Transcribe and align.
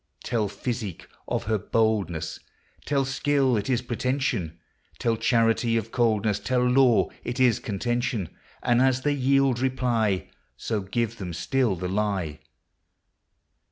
Tell 0.23 0.49
physicke 0.49 1.05
of 1.27 1.43
her 1.43 1.59
boldnesse; 1.59 2.39
Tell 2.85 3.05
skill 3.05 3.55
it 3.55 3.69
is 3.69 3.83
pretension; 3.83 4.57
Tell 4.97 5.15
charity 5.15 5.77
of 5.77 5.91
coldnesse; 5.91 6.39
Tell 6.43 6.63
law 6.67 7.09
it 7.23 7.39
is 7.39 7.59
contention; 7.59 8.29
And 8.63 8.81
as 8.81 9.03
they 9.03 9.13
yield 9.13 9.59
reply, 9.59 10.31
So 10.57 10.81
give 10.81 11.17
them 11.19 11.33
still 11.33 11.75
the 11.75 11.87
lye. 11.87 12.39